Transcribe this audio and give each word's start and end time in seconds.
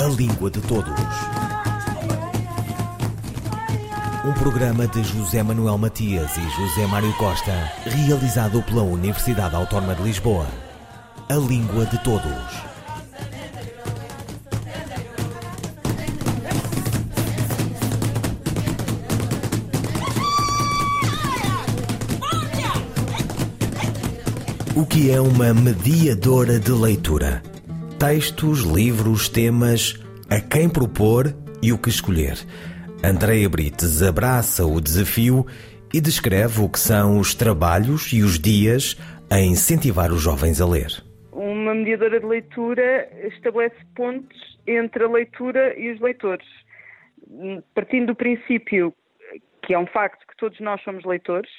A 0.00 0.04
Língua 0.04 0.50
de 0.50 0.62
Todos. 0.62 0.94
Um 4.24 4.32
programa 4.32 4.86
de 4.86 5.02
José 5.02 5.42
Manuel 5.42 5.76
Matias 5.76 6.38
e 6.38 6.40
José 6.40 6.86
Mário 6.86 7.12
Costa, 7.18 7.70
realizado 7.84 8.62
pela 8.62 8.82
Universidade 8.82 9.54
Autónoma 9.54 9.94
de 9.94 10.02
Lisboa. 10.02 10.46
A 11.28 11.34
Língua 11.34 11.84
de 11.84 12.02
Todos. 12.02 12.32
O 24.74 24.86
que 24.86 25.10
é 25.10 25.20
uma 25.20 25.52
mediadora 25.52 26.58
de 26.58 26.72
leitura? 26.72 27.49
Textos, 28.00 28.60
livros, 28.60 29.28
temas, 29.28 29.92
a 30.30 30.40
quem 30.40 30.72
propor 30.72 31.26
e 31.62 31.70
o 31.70 31.76
que 31.76 31.90
escolher. 31.90 32.32
Andreia 33.04 33.46
Brites 33.46 34.02
abraça 34.02 34.64
o 34.64 34.80
desafio 34.80 35.44
e 35.92 36.00
descreve 36.00 36.62
o 36.62 36.68
que 36.70 36.78
são 36.80 37.20
os 37.20 37.34
trabalhos 37.34 38.10
e 38.14 38.22
os 38.22 38.38
dias 38.38 38.96
a 39.30 39.38
incentivar 39.38 40.10
os 40.12 40.22
jovens 40.22 40.62
a 40.62 40.66
ler. 40.66 40.88
Uma 41.30 41.74
mediadora 41.74 42.18
de 42.18 42.24
leitura 42.24 43.06
estabelece 43.28 43.76
pontos 43.94 44.58
entre 44.66 45.04
a 45.04 45.08
leitura 45.08 45.78
e 45.78 45.92
os 45.92 46.00
leitores. 46.00 46.48
Partindo 47.74 48.06
do 48.06 48.14
princípio 48.14 48.94
que 49.62 49.74
é 49.74 49.78
um 49.78 49.86
facto 49.86 50.26
que 50.26 50.38
todos 50.38 50.58
nós 50.60 50.82
somos 50.82 51.04
leitores, 51.04 51.50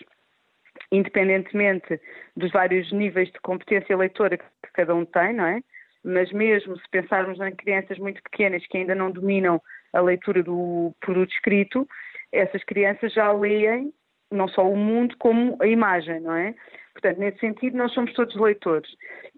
independentemente 0.91 2.01
dos 2.35 2.51
vários 2.51 2.91
níveis 2.91 3.31
de 3.31 3.39
competência 3.41 3.95
leitora 3.95 4.39
que 4.39 4.71
cada 4.73 4.95
um 4.95 5.05
tem, 5.05 5.35
não 5.35 5.45
é? 5.45 5.61
Mas 6.03 6.31
mesmo 6.31 6.77
se 6.77 6.89
pensarmos 6.89 7.39
em 7.39 7.55
crianças 7.55 7.97
muito 7.99 8.21
pequenas 8.23 8.65
que 8.67 8.77
ainda 8.77 8.95
não 8.95 9.11
dominam 9.11 9.61
a 9.93 10.01
leitura 10.01 10.41
do 10.41 10.93
produto 10.99 11.31
escrito, 11.31 11.87
essas 12.31 12.63
crianças 12.63 13.13
já 13.13 13.31
leem 13.31 13.93
não 14.31 14.47
só 14.47 14.67
o 14.67 14.77
mundo 14.77 15.15
como 15.17 15.57
a 15.61 15.67
imagem, 15.67 16.21
não 16.21 16.33
é? 16.33 16.55
Portanto, 16.93 17.19
nesse 17.19 17.39
sentido, 17.39 17.77
nós 17.77 17.93
somos 17.93 18.13
todos 18.13 18.35
leitores. 18.35 18.89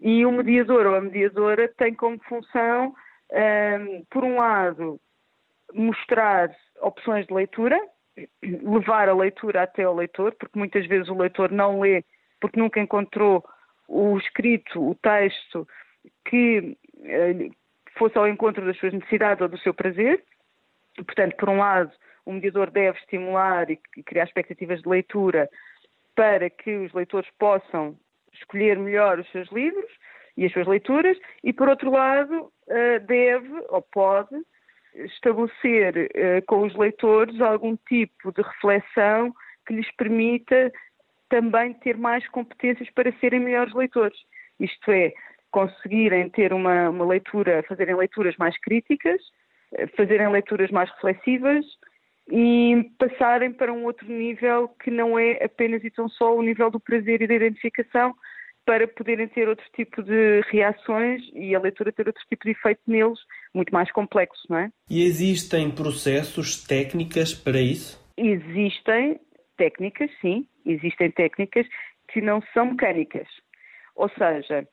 E 0.02 0.26
o 0.26 0.32
mediador 0.32 0.86
ou 0.86 0.96
a 0.96 1.02
mediadora 1.02 1.68
tem 1.78 1.94
como 1.94 2.20
função, 2.26 2.94
um, 3.32 4.04
por 4.10 4.24
um 4.24 4.36
lado, 4.38 5.00
mostrar 5.74 6.56
opções 6.82 7.26
de 7.26 7.34
leitura, 7.34 7.80
levar 8.44 9.10
a 9.10 9.16
leitura 9.16 9.64
até 9.64 9.84
ao 9.84 9.96
leitor, 9.96 10.36
porque 10.40 10.58
muitas 10.58 10.86
vezes 10.86 11.10
o 11.10 11.18
leitor 11.18 11.52
não 11.52 11.80
lê 11.80 12.04
porque 12.40 12.60
nunca 12.60 12.80
encontrou 12.80 13.42
o 13.88 14.18
escrito, 14.18 14.90
o 14.90 14.96
texto 14.96 15.66
que 16.26 16.78
eh, 17.04 17.50
fosse 17.98 18.18
ao 18.18 18.28
encontro 18.28 18.66
das 18.66 18.78
suas 18.78 18.94
necessidades 18.94 19.42
ou 19.42 19.48
do 19.48 19.58
seu 19.60 19.74
prazer. 19.74 20.24
Portanto, 20.96 21.36
por 21.36 21.50
um 21.50 21.58
lado, 21.58 21.92
o 22.26 22.34
mediador 22.34 22.70
deve 22.72 22.98
estimular 23.00 23.70
e 23.70 23.78
criar 24.06 24.26
expectativas 24.26 24.82
de 24.82 24.90
leitura 24.90 25.50
para 26.16 26.50
que 26.50 26.76
os 26.78 26.94
leitores 26.94 27.30
possam 27.40 27.98
escolher 28.34 28.78
melhor 28.78 29.20
os 29.20 29.30
seus 29.32 29.52
livros 29.52 29.90
e 30.38 30.46
as 30.46 30.52
suas 30.52 30.68
leituras, 30.68 31.18
e 31.44 31.54
por 31.54 31.70
outro 31.70 31.92
lado, 31.92 32.52
eh, 32.68 33.00
deve 33.00 33.54
ou 33.70 33.82
pode 33.82 34.36
estabelecer 34.96 36.10
eh, 36.14 36.42
com 36.42 36.64
os 36.64 36.76
leitores 36.76 37.40
algum 37.42 37.76
tipo 37.88 38.32
de 38.32 38.42
reflexão 38.42 39.34
que 39.66 39.74
lhes 39.74 39.92
permita 39.96 40.72
também 41.30 41.74
ter 41.76 41.98
mais 41.98 42.28
competências 42.30 42.90
para 42.92 43.12
serem 43.20 43.40
melhores 43.40 43.74
leitores. 43.74 44.18
Isto 44.60 44.92
é, 44.92 45.14
conseguirem 45.54 46.30
ter 46.30 46.52
uma, 46.52 46.90
uma 46.90 47.06
leitura, 47.06 47.64
fazerem 47.70 47.96
leituras 47.96 48.36
mais 48.38 48.60
críticas, 48.60 49.22
eh, 49.76 49.86
fazerem 49.96 50.28
leituras 50.28 50.72
mais 50.72 50.90
reflexivas 50.96 51.64
e 52.32 52.90
passarem 52.98 53.54
para 53.54 53.72
um 53.72 53.86
outro 53.86 54.08
nível 54.12 54.68
que 54.84 54.90
não 54.90 55.18
é 55.18 55.44
apenas 55.44 55.84
e 55.84 55.92
tão 55.92 56.10
só 56.10 56.36
o 56.36 56.42
nível 56.42 56.72
do 56.72 56.80
prazer 56.80 57.22
e 57.22 57.28
da 57.28 57.36
identificação, 57.36 58.16
para 58.66 58.88
poderem 58.88 59.28
ter 59.28 59.48
outro 59.48 59.66
tipo 59.76 60.02
de 60.02 60.42
reações 60.50 61.22
e 61.34 61.54
a 61.54 61.60
leitura 61.60 61.92
ter 61.92 62.08
outro 62.08 62.24
tipo 62.30 62.46
de 62.46 62.52
efeito 62.52 62.82
neles, 62.88 63.20
muito 63.54 63.72
mais 63.74 63.92
complexo, 63.92 64.42
não 64.50 64.58
é? 64.58 64.72
E 64.90 65.04
existem 65.04 65.70
processos, 65.70 66.64
técnicas 66.66 67.34
para 67.34 67.60
isso? 67.60 68.02
Existem 68.18 69.20
técnicas, 69.58 70.10
sim, 70.22 70.48
existem 70.66 71.12
técnicas 71.12 71.68
que 72.08 72.22
não 72.22 72.42
são 72.54 72.68
mecânicas. 72.68 73.28
Ou 73.96 74.10
seja, 74.10 74.66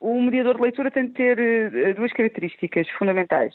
o 0.00 0.20
mediador 0.20 0.56
de 0.56 0.62
leitura 0.62 0.90
tem 0.90 1.06
de 1.06 1.12
ter 1.12 1.38
eh, 1.38 1.94
duas 1.94 2.12
características 2.12 2.88
fundamentais. 2.90 3.54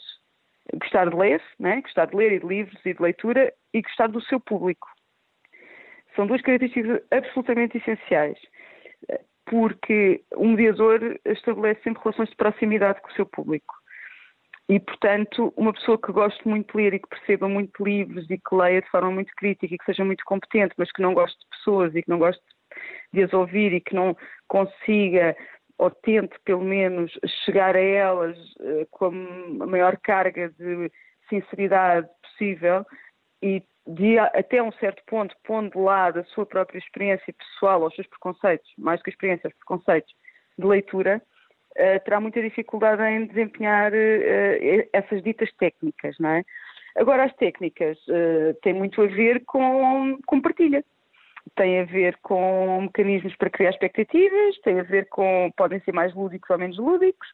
Gostar 0.74 1.10
de 1.10 1.16
ler, 1.16 1.42
né? 1.58 1.80
gostar 1.80 2.06
de 2.06 2.16
ler 2.16 2.32
e 2.32 2.40
de 2.40 2.46
livros 2.46 2.80
e 2.84 2.94
de 2.94 3.02
leitura, 3.02 3.52
e 3.74 3.82
gostar 3.82 4.08
do 4.08 4.20
seu 4.22 4.38
público. 4.38 4.88
São 6.14 6.26
duas 6.26 6.42
características 6.42 7.02
absolutamente 7.10 7.78
essenciais 7.78 8.38
porque 9.46 10.22
o 10.34 10.46
mediador 10.46 11.18
estabelece 11.26 11.82
sempre 11.82 12.02
relações 12.02 12.30
de 12.30 12.36
proximidade 12.36 13.00
com 13.02 13.08
o 13.10 13.12
seu 13.12 13.26
público. 13.26 13.74
E, 14.68 14.80
portanto, 14.80 15.52
uma 15.56 15.72
pessoa 15.74 16.00
que 16.00 16.12
goste 16.12 16.48
muito 16.48 16.72
de 16.72 16.82
ler 16.82 16.94
e 16.94 16.98
que 16.98 17.08
perceba 17.08 17.48
muito 17.48 17.84
livros 17.84 18.24
e 18.30 18.38
que 18.38 18.54
leia 18.54 18.80
de 18.80 18.88
forma 18.88 19.10
muito 19.10 19.30
crítica 19.36 19.74
e 19.74 19.76
que 19.76 19.84
seja 19.84 20.04
muito 20.04 20.24
competente, 20.24 20.74
mas 20.78 20.90
que 20.92 21.02
não 21.02 21.12
goste 21.12 21.38
de 21.38 21.46
pessoas 21.50 21.94
e 21.94 22.02
que 22.02 22.08
não 22.08 22.18
goste 22.18 22.42
de 23.12 23.22
as 23.22 23.32
ouvir 23.34 23.74
e 23.74 23.80
que 23.80 23.94
não 23.94 24.16
consiga 24.48 25.36
ou 25.82 25.90
tente, 25.90 26.38
pelo 26.44 26.62
menos, 26.62 27.10
chegar 27.44 27.74
a 27.74 27.80
elas 27.80 28.38
uh, 28.60 28.86
com 28.92 29.08
a 29.60 29.66
maior 29.66 29.96
carga 29.96 30.48
de 30.50 30.88
sinceridade 31.28 32.08
possível 32.22 32.86
e 33.42 33.60
de 33.84 34.16
até 34.16 34.62
um 34.62 34.70
certo 34.74 35.02
ponto, 35.08 35.34
pondo 35.42 35.72
de 35.72 35.78
lado 35.78 36.20
a 36.20 36.24
sua 36.26 36.46
própria 36.46 36.78
experiência 36.78 37.34
pessoal, 37.36 37.82
os 37.82 37.92
seus 37.96 38.06
preconceitos, 38.06 38.72
mais 38.78 39.02
que 39.02 39.10
a 39.10 39.12
experiência, 39.12 39.48
os 39.48 39.54
preconceitos 39.54 40.14
de 40.56 40.64
leitura, 40.64 41.20
uh, 41.72 42.04
terá 42.04 42.20
muita 42.20 42.40
dificuldade 42.40 43.02
em 43.02 43.26
desempenhar 43.26 43.92
uh, 43.92 44.88
essas 44.92 45.20
ditas 45.20 45.50
técnicas, 45.58 46.16
não 46.20 46.30
é? 46.30 46.44
Agora, 46.94 47.24
as 47.24 47.34
técnicas 47.36 47.98
têm 48.60 48.74
muito 48.74 49.00
a 49.00 49.06
ver 49.06 49.42
com, 49.46 50.18
com 50.26 50.42
partilha. 50.42 50.84
Tem 51.54 51.80
a 51.80 51.84
ver 51.84 52.16
com 52.22 52.80
mecanismos 52.82 53.36
para 53.36 53.50
criar 53.50 53.70
expectativas, 53.70 54.58
tem 54.62 54.80
a 54.80 54.84
ver 54.84 55.08
com, 55.08 55.50
podem 55.56 55.80
ser 55.80 55.92
mais 55.92 56.14
lúdicos 56.14 56.48
ou 56.48 56.58
menos 56.58 56.78
lúdicos, 56.78 57.28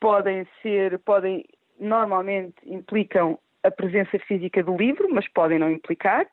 podem 0.00 0.46
ser, 0.62 0.98
podem, 1.00 1.44
normalmente 1.78 2.54
implicam 2.64 3.38
a 3.62 3.70
presença 3.70 4.18
física 4.20 4.62
do 4.62 4.76
livro, 4.76 5.08
mas 5.12 5.28
podem 5.28 5.58
não 5.58 5.70
implicar. 5.70 6.26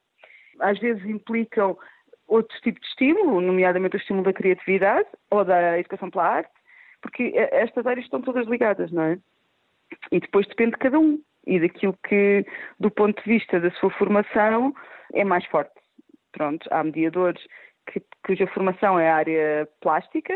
Às 0.59 0.79
vezes 0.79 1.05
implicam 1.05 1.77
outro 2.27 2.57
tipo 2.61 2.79
de 2.79 2.87
estímulo, 2.87 3.41
nomeadamente 3.41 3.95
o 3.95 3.99
estímulo 3.99 4.25
da 4.25 4.33
criatividade 4.33 5.07
ou 5.29 5.43
da 5.43 5.77
educação 5.79 6.09
pela 6.09 6.25
arte, 6.25 6.51
porque 7.01 7.33
estas 7.35 7.85
áreas 7.85 8.05
estão 8.05 8.21
todas 8.21 8.47
ligadas, 8.47 8.91
não 8.91 9.03
é? 9.03 9.17
E 10.11 10.19
depois 10.19 10.47
depende 10.47 10.71
de 10.71 10.77
cada 10.77 10.99
um 10.99 11.19
e 11.45 11.59
daquilo 11.59 11.97
que, 12.07 12.45
do 12.79 12.91
ponto 12.91 13.21
de 13.23 13.29
vista 13.29 13.59
da 13.59 13.71
sua 13.71 13.89
formação, 13.91 14.73
é 15.13 15.23
mais 15.23 15.45
forte. 15.45 15.73
Pronto, 16.31 16.67
há 16.71 16.83
mediadores 16.83 17.41
que, 17.87 18.01
cuja 18.25 18.47
formação 18.47 18.99
é 18.99 19.09
a 19.09 19.15
área 19.15 19.69
plástica 19.81 20.33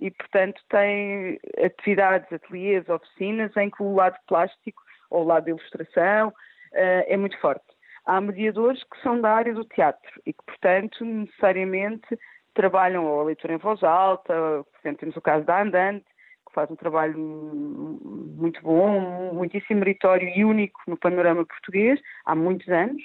e, 0.00 0.10
portanto, 0.10 0.60
têm 0.68 1.38
atividades, 1.64 2.32
ateliês, 2.32 2.88
oficinas 2.88 3.56
em 3.56 3.70
que 3.70 3.82
o 3.82 3.94
lado 3.94 4.16
plástico 4.26 4.82
ou 5.10 5.22
o 5.22 5.26
lado 5.26 5.44
da 5.44 5.50
ilustração, 5.50 6.28
uh, 6.28 7.04
é 7.06 7.16
muito 7.16 7.38
forte. 7.40 7.64
Há 8.04 8.20
mediadores 8.20 8.82
que 8.84 9.00
são 9.02 9.20
da 9.20 9.32
área 9.32 9.54
do 9.54 9.64
teatro 9.64 10.20
e 10.24 10.32
que, 10.32 10.44
portanto, 10.44 11.04
necessariamente 11.04 12.18
trabalham 12.54 13.06
ou 13.06 13.20
a 13.20 13.24
leitura 13.24 13.54
em 13.54 13.58
voz 13.58 13.82
alta, 13.82 14.34
por 14.34 14.78
exemplo, 14.80 15.00
temos 15.00 15.16
o 15.16 15.20
caso 15.20 15.44
da 15.44 15.62
Andante, 15.62 16.04
que 16.46 16.54
faz 16.54 16.70
um 16.70 16.76
trabalho 16.76 17.18
muito 17.18 18.60
bom, 18.62 19.32
muitíssimo 19.34 19.80
meritório 19.80 20.28
e 20.28 20.44
único 20.44 20.80
no 20.86 20.96
panorama 20.96 21.44
português, 21.44 22.00
há 22.24 22.34
muitos 22.34 22.68
anos, 22.68 23.02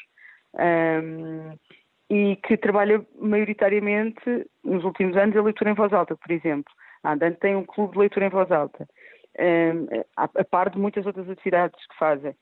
um, 0.53 0.59
ehm, 0.59 1.59
e 2.13 2.35
que 2.35 2.55
trabalha 2.57 3.03
maioritariamente, 3.19 4.21
nos 4.63 4.83
últimos 4.83 5.17
anos, 5.17 5.35
a 5.35 5.41
leitura 5.41 5.71
em 5.71 5.75
voz 5.75 5.91
alta, 5.91 6.15
por 6.15 6.31
exemplo. 6.31 6.71
A 7.03 7.13
Andante 7.13 7.39
tem 7.39 7.55
um 7.55 7.65
clube 7.65 7.93
de 7.93 7.99
leitura 7.99 8.27
em 8.27 8.29
voz 8.29 8.51
alta 8.51 8.87
a 10.15 10.43
par 10.43 10.69
de 10.69 10.77
muitas 10.77 11.05
outras 11.05 11.29
atividades 11.29 11.79
que 11.87 11.97
fazem. 11.97 12.35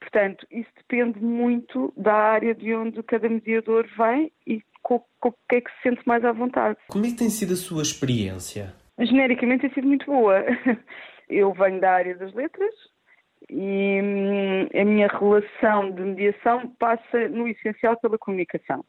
Portanto, 0.00 0.46
isso 0.50 0.70
depende 0.76 1.20
muito 1.20 1.92
da 1.96 2.14
área 2.14 2.54
de 2.54 2.74
onde 2.74 3.02
cada 3.02 3.28
mediador 3.28 3.88
vem 3.96 4.32
e 4.46 4.60
com, 4.82 5.02
com 5.20 5.28
o 5.28 5.34
que 5.48 5.56
é 5.56 5.60
que 5.60 5.70
se 5.70 5.82
sente 5.82 6.06
mais 6.06 6.24
à 6.24 6.32
vontade. 6.32 6.78
Como 6.88 7.06
é 7.06 7.08
que 7.10 7.16
tem 7.16 7.30
sido 7.30 7.52
a 7.52 7.56
sua 7.56 7.82
experiência? 7.82 8.74
Genericamente 8.98 9.62
tem 9.62 9.74
sido 9.74 9.86
muito 9.86 10.06
boa. 10.06 10.44
Eu 11.28 11.52
venho 11.54 11.80
da 11.80 11.92
área 11.92 12.16
das 12.16 12.32
letras 12.34 12.74
e 13.52 14.00
hum, 14.02 14.80
a 14.80 14.84
minha 14.84 15.08
relação 15.08 15.90
de 15.90 16.00
mediação 16.00 16.68
passa 16.78 17.28
no 17.28 17.46
essencial 17.46 17.98
pela 18.00 18.16
comunicação. 18.16 18.82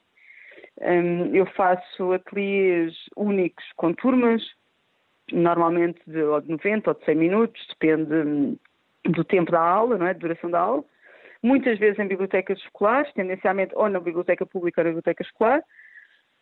Hum, 0.81 1.35
eu 1.35 1.45
faço 1.47 2.13
ateliês 2.13 2.93
únicos 3.17 3.65
com 3.75 3.93
turmas, 3.93 4.41
normalmente 5.31 5.99
de, 6.07 6.21
ou 6.21 6.39
de 6.39 6.49
90 6.49 6.89
ou 6.89 6.95
de 6.97 7.05
100 7.05 7.15
minutos, 7.15 7.67
depende, 7.67 8.57
do 9.03 9.23
tempo 9.25 9.51
da 9.51 9.59
aula, 9.59 9.97
não 9.97 10.07
é? 10.07 10.13
de 10.13 10.21
duração 10.21 10.49
da 10.49 10.61
aula, 10.61 10.83
muitas 11.41 11.77
vezes 11.77 11.99
em 11.99 12.07
bibliotecas 12.07 12.57
escolares, 12.59 13.11
tendencialmente 13.13 13.73
ou 13.75 13.89
na 13.89 13.99
biblioteca 13.99 14.45
pública 14.45 14.79
ou 14.79 14.85
na 14.85 14.89
biblioteca 14.91 15.23
escolar, 15.23 15.61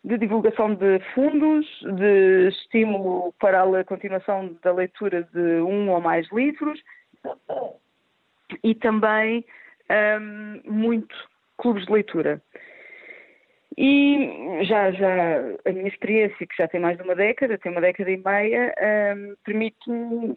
de 0.04 0.16
divulgação 0.16 0.74
de 0.74 1.00
fundos, 1.12 1.66
de 1.96 2.48
estímulo 2.48 3.32
para 3.40 3.62
a 3.62 3.84
continuação 3.84 4.56
da 4.62 4.72
leitura 4.72 5.24
de 5.32 5.60
um 5.60 5.90
ou 5.90 6.00
mais 6.00 6.30
livros 6.32 6.80
e 8.62 8.74
também 8.74 9.44
um, 10.20 10.60
muito 10.70 11.14
clubes 11.58 11.84
de 11.86 11.92
leitura. 11.92 12.42
E 13.76 14.64
já, 14.64 14.90
já 14.92 15.38
a 15.64 15.72
minha 15.72 15.88
experiência, 15.88 16.46
que 16.46 16.56
já 16.56 16.68
tem 16.68 16.80
mais 16.80 16.96
de 16.96 17.04
uma 17.04 17.14
década, 17.14 17.58
tem 17.58 17.72
uma 17.72 17.80
década 17.80 18.10
e 18.10 18.16
meia, 18.16 18.74
um, 19.16 19.34
permite-me 19.44 20.36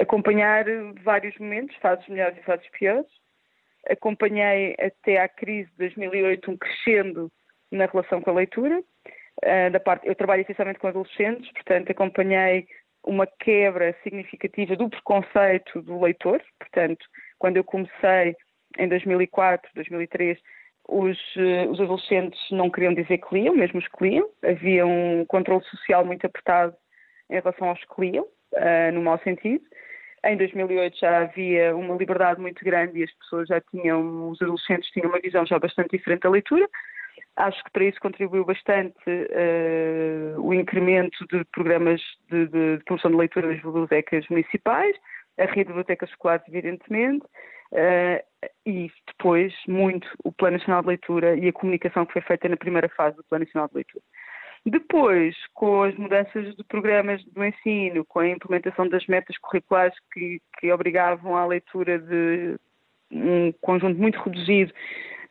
acompanhar 0.00 0.64
vários 1.02 1.36
momentos, 1.38 1.76
fases 1.76 2.06
melhores 2.08 2.36
e 2.38 2.42
fases 2.42 2.68
piores. 2.70 3.06
Acompanhei 3.88 4.74
até 4.80 5.20
à 5.20 5.28
crise 5.28 5.70
de 5.72 5.78
2008 5.78 6.50
um 6.50 6.56
crescendo 6.56 7.30
na 7.70 7.86
relação 7.86 8.20
com 8.20 8.30
a 8.30 8.34
leitura. 8.34 8.82
Uh, 9.42 9.70
da 9.70 9.80
parte, 9.80 10.06
eu 10.06 10.14
trabalho 10.14 10.42
essencialmente 10.42 10.78
com 10.78 10.88
adolescentes, 10.88 11.50
portanto 11.52 11.90
acompanhei 11.90 12.66
uma 13.04 13.26
quebra 13.26 13.94
significativa 14.02 14.76
do 14.76 14.88
preconceito 14.88 15.82
do 15.82 16.00
leitor. 16.00 16.42
Portanto, 16.58 17.04
quando 17.38 17.56
eu 17.56 17.64
comecei 17.64 18.34
em 18.78 18.88
2004, 18.88 19.70
2003, 19.74 20.38
os, 20.88 21.16
uh, 21.36 21.70
os 21.70 21.80
adolescentes 21.80 22.40
não 22.50 22.70
queriam 22.70 22.94
dizer 22.94 23.18
que 23.18 23.34
liam, 23.34 23.54
mesmo 23.54 23.78
os 23.78 23.88
que 23.88 24.04
liam. 24.08 24.28
Havia 24.42 24.86
um 24.86 25.24
controle 25.26 25.64
social 25.64 26.04
muito 26.04 26.26
apertado 26.26 26.74
em 27.30 27.34
relação 27.34 27.68
aos 27.68 27.80
que 27.80 28.00
liam, 28.00 28.24
uh, 28.24 28.92
no 28.92 29.02
mau 29.02 29.18
sentido. 29.20 29.64
Em 30.24 30.36
2008 30.36 30.98
já 30.98 31.18
havia 31.22 31.76
uma 31.76 31.94
liberdade 31.96 32.40
muito 32.40 32.64
grande 32.64 32.98
e 32.98 33.04
as 33.04 33.12
pessoas 33.16 33.46
já 33.48 33.60
tinham, 33.60 34.30
os 34.30 34.40
adolescentes 34.40 34.90
tinham 34.90 35.10
uma 35.10 35.20
visão 35.20 35.44
já 35.44 35.58
bastante 35.58 35.96
diferente 35.96 36.22
da 36.22 36.30
leitura. 36.30 36.66
Acho 37.36 37.64
que 37.64 37.70
para 37.72 37.84
isso 37.84 38.00
contribuiu 38.00 38.44
bastante 38.44 38.94
uh, 39.08 40.40
o 40.40 40.54
incremento 40.54 41.26
de 41.26 41.44
programas 41.46 42.00
de, 42.30 42.46
de, 42.46 42.76
de, 42.78 42.84
promoção 42.84 43.10
de 43.10 43.16
leitura 43.16 43.48
nas 43.48 43.60
bibliotecas 43.60 44.24
municipais, 44.28 44.96
a 45.38 45.42
rede 45.42 45.64
de 45.64 45.66
bibliotecas 45.66 46.10
escolares, 46.10 46.46
evidentemente, 46.46 47.26
uh, 47.72 48.48
e 48.64 48.88
depois 49.08 49.52
muito 49.66 50.08
o 50.22 50.30
Plano 50.30 50.58
Nacional 50.58 50.82
de 50.82 50.88
Leitura 50.88 51.36
e 51.36 51.48
a 51.48 51.52
comunicação 51.52 52.06
que 52.06 52.12
foi 52.12 52.22
feita 52.22 52.48
na 52.48 52.56
primeira 52.56 52.88
fase 52.90 53.16
do 53.16 53.24
Plano 53.24 53.44
Nacional 53.44 53.68
de 53.68 53.74
Leitura. 53.74 54.04
Depois, 54.66 55.36
com 55.52 55.82
as 55.82 55.94
mudanças 55.96 56.54
de 56.54 56.64
programas 56.64 57.22
do 57.24 57.44
ensino, 57.44 58.04
com 58.04 58.20
a 58.20 58.28
implementação 58.28 58.88
das 58.88 59.06
metas 59.06 59.36
curriculares 59.38 59.94
que, 60.12 60.40
que 60.58 60.72
obrigavam 60.72 61.36
à 61.36 61.44
leitura 61.44 61.98
de 61.98 62.56
um 63.10 63.52
conjunto 63.60 63.98
muito 63.98 64.18
reduzido 64.20 64.72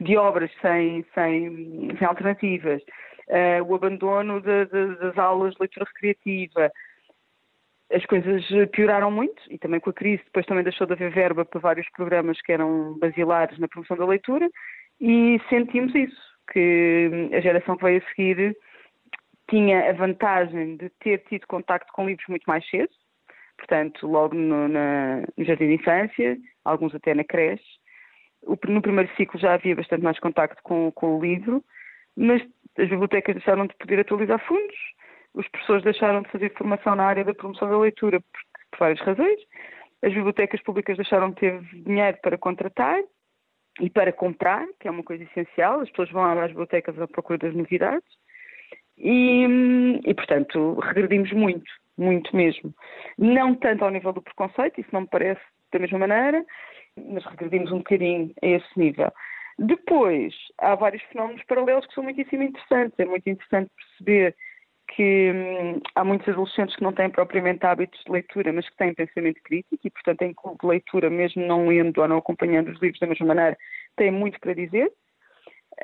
de 0.03 0.17
obras 0.17 0.51
sem, 0.61 1.05
sem, 1.13 1.95
sem 1.97 2.07
alternativas, 2.07 2.81
uh, 3.29 3.63
o 3.65 3.75
abandono 3.75 4.41
de, 4.41 4.65
de, 4.65 4.95
das 4.97 5.17
aulas 5.17 5.53
de 5.53 5.59
leitura 5.61 5.85
recreativa, 5.85 6.71
as 7.91 8.05
coisas 8.05 8.43
pioraram 8.71 9.11
muito 9.11 9.41
e 9.49 9.57
também 9.57 9.79
com 9.79 9.89
a 9.89 9.93
crise 9.93 10.23
depois 10.25 10.45
também 10.45 10.63
deixou 10.63 10.87
de 10.87 10.93
haver 10.93 11.11
verba 11.11 11.45
para 11.45 11.59
vários 11.59 11.87
programas 11.91 12.41
que 12.41 12.51
eram 12.51 12.97
basilares 12.99 13.57
na 13.59 13.67
promoção 13.67 13.95
da 13.97 14.05
leitura 14.05 14.49
e 14.99 15.39
sentimos 15.49 15.93
isso, 15.93 16.21
que 16.51 17.29
a 17.33 17.39
geração 17.39 17.77
que 17.77 17.83
veio 17.83 18.01
a 18.01 18.09
seguir 18.09 18.57
tinha 19.49 19.89
a 19.89 19.93
vantagem 19.93 20.77
de 20.77 20.89
ter 21.01 21.19
tido 21.29 21.45
contacto 21.47 21.91
com 21.93 22.07
livros 22.07 22.25
muito 22.27 22.45
mais 22.45 22.67
cedo, 22.69 22.89
portanto, 23.57 24.07
logo 24.07 24.33
no, 24.33 24.67
na, 24.67 25.21
no 25.37 25.45
jardim 25.45 25.67
de 25.67 25.73
infância, 25.75 26.37
alguns 26.63 26.95
até 26.95 27.13
na 27.13 27.23
creche. 27.23 27.63
No 28.47 28.81
primeiro 28.81 29.09
ciclo 29.15 29.39
já 29.39 29.53
havia 29.53 29.75
bastante 29.75 30.03
mais 30.03 30.19
contacto 30.19 30.61
com, 30.63 30.91
com 30.91 31.17
o 31.17 31.21
livro, 31.21 31.63
mas 32.15 32.41
as 32.77 32.89
bibliotecas 32.89 33.35
deixaram 33.35 33.67
de 33.67 33.75
poder 33.75 33.99
atualizar 33.99 34.39
fundos, 34.45 34.75
os 35.33 35.47
professores 35.47 35.83
deixaram 35.83 36.21
de 36.21 36.29
fazer 36.29 36.53
formação 36.53 36.95
na 36.95 37.05
área 37.05 37.23
da 37.23 37.33
promoção 37.33 37.69
da 37.69 37.77
leitura 37.77 38.19
por, 38.19 38.41
por 38.71 38.79
várias 38.79 38.99
razões, 38.99 39.39
as 40.03 40.13
bibliotecas 40.13 40.61
públicas 40.61 40.97
deixaram 40.97 41.29
de 41.29 41.35
ter 41.35 41.61
dinheiro 41.85 42.17
para 42.21 42.37
contratar 42.37 43.01
e 43.79 43.89
para 43.89 44.11
comprar, 44.11 44.65
que 44.79 44.87
é 44.87 44.91
uma 44.91 45.03
coisa 45.03 45.23
essencial, 45.23 45.79
as 45.79 45.89
pessoas 45.89 46.11
vão 46.11 46.23
às 46.23 46.49
bibliotecas 46.49 46.99
à 46.99 47.07
procura 47.07 47.39
das 47.39 47.55
novidades, 47.55 48.07
e, 48.97 49.47
e, 50.05 50.13
portanto, 50.13 50.79
regredimos 50.79 51.31
muito, 51.31 51.69
muito 51.97 52.35
mesmo. 52.35 52.73
Não 53.17 53.55
tanto 53.55 53.83
ao 53.83 53.91
nível 53.91 54.13
do 54.13 54.21
preconceito, 54.21 54.79
isso 54.79 54.89
não 54.91 55.01
me 55.01 55.07
parece 55.07 55.41
da 55.71 55.79
mesma 55.79 55.99
maneira, 55.99 56.45
mas 56.97 57.25
regredimos 57.25 57.71
um 57.71 57.79
bocadinho 57.79 58.33
a 58.41 58.47
esse 58.47 58.79
nível. 58.79 59.11
Depois, 59.57 60.33
há 60.57 60.75
vários 60.75 61.03
fenómenos 61.03 61.43
paralelos 61.43 61.85
que 61.85 61.93
são 61.93 62.03
muitíssimo 62.03 62.43
interessantes. 62.43 62.99
É 62.99 63.05
muito 63.05 63.29
interessante 63.29 63.69
perceber 63.75 64.35
que 64.95 65.31
hum, 65.31 65.81
há 65.95 66.03
muitos 66.03 66.27
adolescentes 66.27 66.75
que 66.75 66.83
não 66.83 66.93
têm 66.93 67.09
propriamente 67.09 67.65
hábitos 67.65 68.01
de 68.03 68.11
leitura, 68.11 68.51
mas 68.51 68.67
que 68.67 68.77
têm 68.77 68.93
pensamento 68.93 69.41
crítico 69.43 69.79
e, 69.83 69.89
portanto, 69.89 70.21
em 70.23 70.33
clube 70.33 70.57
de 70.59 70.67
leitura, 70.67 71.09
mesmo 71.09 71.45
não 71.45 71.67
lendo 71.67 72.01
ou 72.01 72.07
não 72.07 72.17
acompanhando 72.17 72.69
os 72.69 72.81
livros 72.81 72.99
da 72.99 73.07
mesma 73.07 73.27
maneira, 73.27 73.57
têm 73.95 74.11
muito 74.11 74.39
para 74.39 74.53
dizer. 74.53 74.91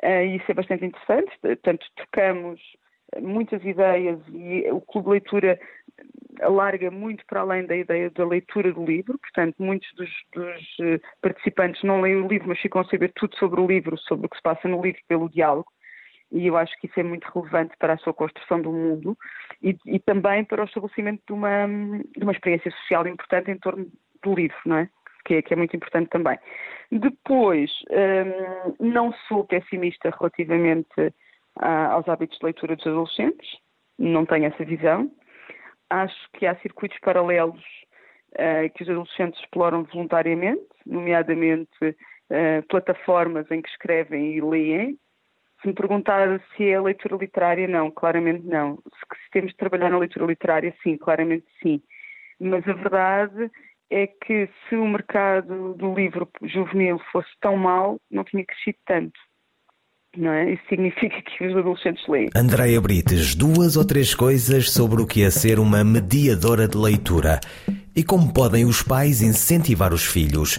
Uh, 0.02 0.36
isso 0.36 0.44
é 0.48 0.54
bastante 0.54 0.84
interessante. 0.84 1.32
Portanto, 1.40 1.86
tocamos 1.96 2.60
muitas 3.20 3.64
ideias 3.64 4.20
e 4.28 4.70
o 4.70 4.80
Clube 4.80 5.06
de 5.06 5.12
Leitura 5.12 5.60
alarga 6.42 6.90
muito 6.90 7.24
para 7.26 7.40
além 7.40 7.66
da 7.66 7.76
ideia 7.76 8.10
da 8.10 8.24
leitura 8.24 8.72
do 8.72 8.84
livro, 8.84 9.18
portanto, 9.18 9.56
muitos 9.58 9.88
dos, 9.94 10.10
dos, 10.34 10.76
eh, 10.80 11.00
participantes 11.20 11.82
não 11.82 12.00
leem 12.00 12.22
o 12.22 12.28
livro, 12.28 12.48
mas 12.48 12.60
ficam 12.60 12.80
a 12.80 12.84
saber 12.84 13.12
tudo 13.14 13.36
sobre 13.36 13.60
o 13.60 13.66
livro, 13.66 13.96
sobre 13.98 14.26
o 14.26 14.28
que 14.28 14.36
se 14.36 14.42
passa 14.42 14.68
no 14.68 14.82
livro 14.82 15.00
pelo 15.08 15.28
diálogo, 15.28 15.70
e 16.32 16.46
eu 16.46 16.56
acho 16.56 16.78
que 16.80 16.86
isso 16.86 16.98
é 16.98 17.02
muito 17.02 17.28
relevante 17.34 17.74
para 17.78 17.94
a 17.94 17.98
sua 17.98 18.14
construção 18.14 18.62
do 18.62 18.72
mundo 18.72 19.18
e, 19.62 19.76
e 19.84 19.98
também 19.98 20.44
para 20.44 20.62
o 20.62 20.64
estabelecimento 20.64 21.22
de 21.26 21.32
uma, 21.32 21.66
de 21.66 22.22
uma 22.22 22.32
experiência 22.32 22.70
social 22.70 23.06
importante 23.06 23.50
em 23.50 23.58
torno 23.58 23.86
do 24.22 24.34
livro, 24.34 24.56
não 24.64 24.76
é? 24.78 24.88
Que 25.24 25.34
é, 25.34 25.42
que 25.42 25.52
é 25.52 25.56
muito 25.56 25.76
importante 25.76 26.08
também. 26.08 26.38
Depois, 26.90 27.70
hum, 27.90 28.74
não 28.80 29.12
sou 29.28 29.44
pessimista 29.44 30.10
relativamente 30.18 31.12
aos 31.56 32.08
hábitos 32.08 32.38
de 32.38 32.44
leitura 32.44 32.76
dos 32.76 32.86
adolescentes, 32.86 33.48
não 33.98 34.24
tenho 34.24 34.46
essa 34.46 34.64
visão. 34.64 35.10
Acho 35.90 36.30
que 36.34 36.46
há 36.46 36.54
circuitos 36.56 36.98
paralelos 37.00 37.62
uh, 38.34 38.72
que 38.74 38.82
os 38.82 38.88
adolescentes 38.88 39.40
exploram 39.40 39.84
voluntariamente, 39.84 40.64
nomeadamente 40.86 41.84
uh, 41.84 42.66
plataformas 42.68 43.50
em 43.50 43.60
que 43.60 43.68
escrevem 43.68 44.36
e 44.36 44.40
leem. 44.40 44.98
Se 45.60 45.68
me 45.68 45.74
perguntar 45.74 46.40
se 46.56 46.68
é 46.68 46.80
leitura 46.80 47.16
literária, 47.16 47.68
não, 47.68 47.90
claramente 47.90 48.46
não. 48.46 48.76
Se, 48.76 49.22
se 49.24 49.30
temos 49.32 49.50
de 49.50 49.56
trabalhar 49.56 49.90
na 49.90 49.98
leitura 49.98 50.26
literária, 50.26 50.74
sim, 50.82 50.96
claramente 50.96 51.46
sim. 51.62 51.82
Mas 52.38 52.66
a 52.66 52.72
verdade 52.72 53.50
é 53.90 54.06
que 54.06 54.48
se 54.68 54.76
o 54.76 54.86
mercado 54.86 55.74
do 55.74 55.92
livro 55.92 56.30
juvenil 56.42 56.98
fosse 57.12 57.28
tão 57.40 57.56
mau, 57.56 58.00
não 58.10 58.24
tinha 58.24 58.44
crescido 58.44 58.78
tanto 58.86 59.20
não 60.16 60.32
é? 60.32 60.52
Isso 60.52 60.62
significa 60.68 61.22
que 61.22 61.46
os 61.46 61.56
adolescentes 61.56 62.06
leem. 62.08 62.28
Andréia 62.34 62.80
Brites, 62.80 63.34
duas 63.34 63.76
ou 63.76 63.86
três 63.86 64.14
coisas 64.14 64.70
sobre 64.70 65.00
o 65.00 65.06
que 65.06 65.22
é 65.22 65.30
ser 65.30 65.58
uma 65.58 65.84
mediadora 65.84 66.66
de 66.66 66.76
leitura 66.76 67.40
e 67.94 68.02
como 68.02 68.32
podem 68.32 68.64
os 68.64 68.82
pais 68.82 69.22
incentivar 69.22 69.92
os 69.92 70.04
filhos. 70.04 70.58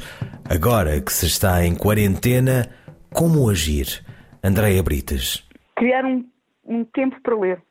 Agora 0.49 1.01
que 1.01 1.11
se 1.11 1.25
está 1.25 1.65
em 1.65 1.75
quarentena, 1.75 2.69
como 3.13 3.49
agir? 3.49 4.05
Andréia 4.43 4.81
Brites. 4.81 5.47
Criar 5.75 6.05
um, 6.05 6.27
um 6.65 6.83
tempo 6.85 7.19
para 7.21 7.35
ler. 7.37 7.61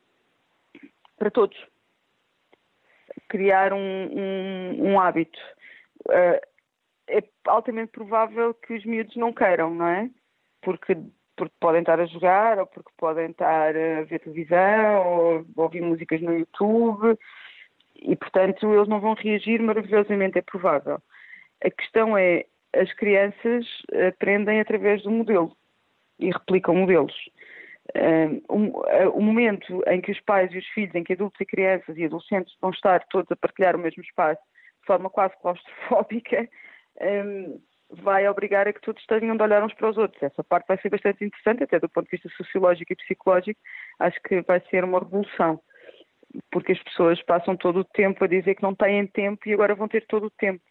Para 1.17 1.31
todos. 1.31 1.57
Criar 3.27 3.73
um, 3.73 3.77
um, 3.77 4.91
um 4.91 4.99
hábito. 4.99 5.39
Uh, 6.07 6.39
é 7.07 7.23
altamente 7.47 7.91
provável 7.91 8.53
que 8.53 8.73
os 8.73 8.85
miúdos 8.85 9.15
não 9.15 9.33
queiram, 9.33 9.73
não 9.75 9.87
é? 9.87 10.09
Porque 10.61 10.95
porque 11.41 11.55
podem 11.59 11.79
estar 11.79 11.99
a 11.99 12.05
jogar, 12.05 12.59
ou 12.59 12.67
porque 12.67 12.91
podem 12.99 13.31
estar 13.31 13.75
a 13.75 14.03
ver 14.03 14.19
televisão, 14.19 15.07
ou 15.07 15.45
ouvir 15.55 15.81
músicas 15.81 16.21
no 16.21 16.37
YouTube, 16.37 17.17
e 17.95 18.15
portanto 18.15 18.71
eles 18.71 18.87
não 18.87 18.99
vão 18.99 19.15
reagir 19.15 19.59
maravilhosamente, 19.59 20.37
é 20.37 20.43
provável. 20.43 21.01
A 21.65 21.71
questão 21.71 22.15
é, 22.15 22.45
as 22.75 22.93
crianças 22.93 23.65
aprendem 24.07 24.59
através 24.59 25.01
do 25.01 25.09
modelo 25.09 25.57
e 26.19 26.29
replicam 26.29 26.75
modelos. 26.75 27.15
o 28.47 29.19
momento 29.19 29.83
em 29.87 29.99
que 29.99 30.11
os 30.11 30.19
pais 30.19 30.53
e 30.53 30.59
os 30.59 30.67
filhos, 30.67 30.93
em 30.93 31.03
que 31.03 31.13
adultos 31.13 31.41
e 31.41 31.45
crianças 31.45 31.97
e 31.97 32.05
adolescentes 32.05 32.55
vão 32.61 32.69
estar 32.69 33.03
todos 33.09 33.31
a 33.31 33.35
partilhar 33.35 33.75
o 33.75 33.79
mesmo 33.79 34.03
espaço 34.03 34.41
de 34.81 34.85
forma 34.85 35.09
quase 35.09 35.33
claustrofóbica, 35.41 36.47
vai 37.91 38.27
obrigar 38.27 38.67
a 38.67 38.73
que 38.73 38.81
todos 38.81 39.05
tenham 39.05 39.35
de 39.35 39.43
olhar 39.43 39.63
uns 39.63 39.73
para 39.73 39.89
os 39.89 39.97
outros. 39.97 40.21
Essa 40.23 40.43
parte 40.43 40.67
vai 40.67 40.77
ser 40.79 40.89
bastante 40.89 41.25
interessante, 41.25 41.63
até 41.63 41.79
do 41.79 41.89
ponto 41.89 42.05
de 42.05 42.11
vista 42.11 42.29
sociológico 42.37 42.93
e 42.93 42.95
psicológico. 42.95 43.59
Acho 43.99 44.19
que 44.21 44.41
vai 44.41 44.61
ser 44.69 44.83
uma 44.83 44.99
revolução, 44.99 45.59
porque 46.51 46.71
as 46.71 46.83
pessoas 46.83 47.21
passam 47.23 47.55
todo 47.57 47.79
o 47.79 47.85
tempo 47.85 48.23
a 48.23 48.27
dizer 48.27 48.55
que 48.55 48.63
não 48.63 48.73
têm 48.73 49.05
tempo 49.07 49.47
e 49.47 49.53
agora 49.53 49.75
vão 49.75 49.87
ter 49.87 50.05
todo 50.07 50.27
o 50.27 50.31
tempo. 50.31 50.61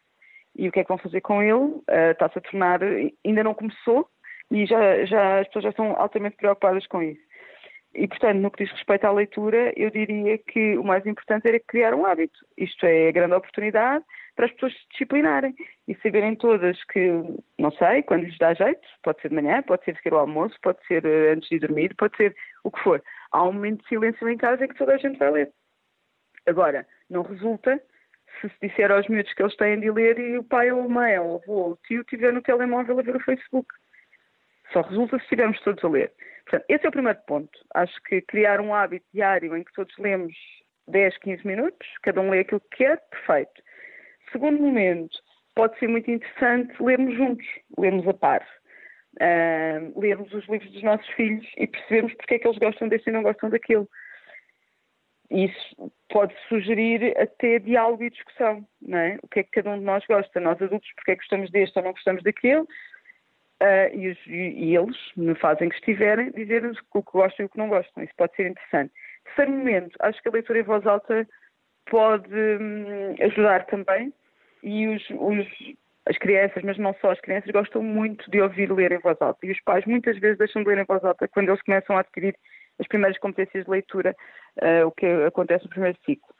E 0.57 0.69
o 0.69 0.73
que 0.73 0.81
é 0.81 0.83
que 0.83 0.89
vão 0.89 0.99
fazer 0.99 1.21
com 1.21 1.43
ele? 1.43 1.55
Uh, 1.55 2.11
Está-se 2.13 2.39
a 2.39 2.43
tornar, 2.43 2.81
ainda 2.83 3.45
não 3.45 3.55
começou 3.55 4.09
e 4.51 4.67
já, 4.67 5.05
já, 5.05 5.41
as 5.41 5.47
pessoas 5.47 5.65
já 5.65 5.71
estão 5.71 5.97
altamente 5.97 6.37
preocupadas 6.37 6.87
com 6.87 7.03
isso. 7.03 7.21
E, 7.95 8.07
portanto, 8.07 8.39
no 8.39 8.51
que 8.51 8.65
diz 8.65 8.73
respeito 8.73 9.05
à 9.05 9.11
leitura, 9.11 9.73
eu 9.77 9.91
diria 9.91 10.39
que 10.39 10.77
o 10.79 10.85
mais 10.85 11.05
importante 11.07 11.49
era 11.49 11.59
criar 11.61 11.93
um 11.93 12.07
hábito. 12.07 12.39
Isto 12.57 12.87
é 12.87 13.09
a 13.09 13.13
grande 13.13 13.35
oportunidade 13.35 14.05
para 14.41 14.47
as 14.47 14.53
pessoas 14.53 14.73
se 14.73 14.89
disciplinarem 14.93 15.55
e 15.87 15.95
saberem 15.97 16.35
todas 16.35 16.83
que, 16.85 17.11
não 17.59 17.71
sei, 17.73 18.03
quando 18.03 18.25
lhes 18.25 18.39
dá 18.39 18.55
jeito, 18.55 18.81
pode 19.03 19.21
ser 19.21 19.29
de 19.29 19.35
manhã, 19.35 19.63
pode 19.63 19.85
ser 19.85 19.95
seguir 19.97 20.15
ao 20.15 20.21
almoço, 20.21 20.57
pode 20.63 20.79
ser 20.87 21.05
eh, 21.05 21.33
antes 21.33 21.47
de 21.51 21.59
dormir, 21.59 21.95
pode 21.95 22.17
ser 22.17 22.35
o 22.65 22.71
que 22.71 22.83
for. 22.83 23.03
Há 23.33 23.43
um 23.43 23.53
momento 23.53 23.83
de 23.83 23.89
silêncio 23.89 24.27
em 24.31 24.39
casa 24.39 24.65
em 24.65 24.69
que 24.69 24.79
toda 24.79 24.95
a 24.95 24.97
gente 24.97 25.19
vai 25.19 25.31
ler. 25.31 25.53
Agora, 26.47 26.87
não 27.11 27.21
resulta 27.21 27.79
se 28.41 28.49
se 28.49 28.55
disser 28.67 28.91
aos 28.91 29.07
miúdos 29.09 29.31
que 29.35 29.43
eles 29.43 29.55
têm 29.57 29.79
de 29.79 29.91
ler 29.91 30.19
e 30.19 30.39
o 30.39 30.45
pai 30.45 30.73
ou 30.73 30.85
a 30.85 30.89
mãe 30.89 31.19
ou 31.19 31.33
o 31.33 31.37
avô 31.37 31.53
ou 31.53 31.73
o 31.73 31.79
tio 31.87 32.01
estiver 32.01 32.33
no 32.33 32.41
telemóvel 32.41 32.99
a 32.99 33.03
ver 33.03 33.17
o 33.17 33.21
Facebook. 33.21 33.69
Só 34.73 34.81
resulta 34.81 35.19
se 35.19 35.25
estivermos 35.25 35.61
todos 35.61 35.85
a 35.85 35.89
ler. 35.89 36.15
Portanto, 36.45 36.65
esse 36.67 36.87
é 36.87 36.89
o 36.89 36.93
primeiro 36.93 37.19
ponto. 37.27 37.59
Acho 37.75 38.03
que 38.05 38.23
criar 38.23 38.59
um 38.59 38.75
hábito 38.75 39.05
diário 39.13 39.55
em 39.55 39.63
que 39.63 39.73
todos 39.75 39.95
lemos 39.99 40.33
10, 40.89 41.19
15 41.19 41.47
minutos, 41.47 41.87
cada 42.01 42.23
um 42.23 42.31
lê 42.31 42.41
aquilo 42.41 42.61
que 42.61 42.79
quer, 42.79 43.03
perfeito. 43.11 43.63
Segundo 44.33 44.61
momento, 44.61 45.19
pode 45.55 45.79
ser 45.79 45.89
muito 45.89 46.11
interessante 46.11 46.73
lermos 46.83 47.15
juntos, 47.17 47.47
lermos 47.79 48.07
a 48.07 48.15
par. 48.15 48.47
Uh, 49.17 49.99
lermos 49.99 50.33
os 50.33 50.47
livros 50.49 50.71
dos 50.71 50.83
nossos 50.85 51.07
filhos 51.15 51.45
e 51.57 51.67
percebermos 51.67 52.15
porque 52.15 52.35
é 52.35 52.39
que 52.39 52.47
eles 52.47 52.59
gostam 52.59 52.89
deste 52.89 53.11
e 53.11 53.13
não 53.13 53.23
gostam 53.23 53.51
daquilo. 53.51 53.89
Isso 55.31 55.93
pode 56.09 56.35
sugerir 56.49 57.17
até 57.19 57.59
diálogo 57.59 58.03
e 58.03 58.11
discussão, 58.11 58.67
não 58.81 58.99
é? 58.99 59.19
O 59.23 59.29
que 59.29 59.41
é 59.41 59.43
que 59.43 59.51
cada 59.51 59.71
um 59.71 59.79
de 59.79 59.85
nós 59.85 60.05
gosta? 60.07 60.41
Nós 60.41 60.61
adultos, 60.63 60.91
porque 60.95 61.13
é 61.13 61.15
que 61.15 61.23
gostamos 61.23 61.51
deste 61.51 61.79
ou 61.79 61.85
não 61.85 61.93
gostamos 61.93 62.23
daquele? 62.23 62.63
Uh, 62.63 63.95
e, 63.95 64.09
os, 64.09 64.27
e, 64.27 64.75
eles, 64.75 64.97
na 65.17 65.35
fase 65.35 65.65
em 65.65 65.69
que 65.69 65.75
estiverem, 65.75 66.31
dizerem 66.33 66.71
o 66.71 67.03
que 67.03 67.13
gostam 67.13 67.45
e 67.45 67.47
o 67.47 67.49
que 67.49 67.59
não 67.59 67.69
gostam. 67.69 68.03
Isso 68.03 68.15
pode 68.17 68.35
ser 68.35 68.49
interessante. 68.49 68.93
Terceiro 69.25 69.51
momento, 69.53 69.97
acho 70.01 70.21
que 70.23 70.29
a 70.29 70.33
leitura 70.33 70.61
em 70.61 70.65
voz 70.65 70.87
alta 70.87 71.29
pode 71.91 72.33
hum, 72.33 73.15
ajudar 73.21 73.67
também 73.67 74.13
e 74.63 74.87
os, 74.89 75.03
os, 75.11 75.47
as 76.09 76.17
crianças, 76.19 76.63
mas 76.63 76.79
não 76.79 76.95
só 77.01 77.11
as 77.11 77.21
crianças, 77.21 77.51
gostam 77.51 77.83
muito 77.83 78.31
de 78.31 78.41
ouvir 78.41 78.73
ler 78.73 78.93
em 78.93 78.99
voz 78.99 79.17
alta. 79.21 79.47
E 79.47 79.51
os 79.51 79.61
pais 79.61 79.85
muitas 79.85 80.19
vezes 80.19 80.39
deixam 80.39 80.63
de 80.63 80.69
ler 80.69 80.79
em 80.79 80.85
voz 80.85 81.05
alta 81.05 81.29
quando 81.29 81.49
eles 81.49 81.63
começam 81.63 81.97
a 81.97 82.01
adquirir 82.01 82.35
as 82.79 82.87
primeiras 82.87 83.19
competências 83.19 83.65
de 83.65 83.71
leitura, 83.71 84.17
uh, 84.63 84.87
o 84.87 84.93
que 84.93 85.07
acontece 85.27 85.65
no 85.65 85.71
primeiro 85.71 85.99
ciclo. 86.05 86.35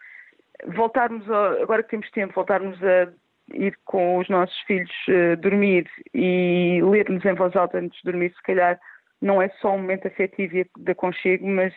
Voltarmos, 0.69 1.31
a, 1.31 1.63
agora 1.63 1.83
que 1.83 1.91
temos 1.91 2.11
tempo, 2.11 2.35
voltarmos 2.35 2.79
a 2.83 3.13
ir 3.53 3.77
com 3.85 4.19
os 4.19 4.29
nossos 4.29 4.59
filhos 4.61 4.91
uh, 5.09 5.37
dormir 5.37 5.87
e 6.15 6.81
lermos 6.83 7.25
em 7.25 7.35
voz 7.35 7.55
alta 7.57 7.79
antes 7.79 7.99
de 8.01 8.11
dormir, 8.11 8.33
se 8.35 8.43
calhar 8.43 8.81
não 9.21 9.43
é 9.43 9.49
só 9.61 9.75
um 9.75 9.79
momento 9.79 10.09
afetivo 10.09 10.57
e 10.57 10.67
de 10.79 10.93
aconchego, 10.93 11.47
mas 11.47 11.75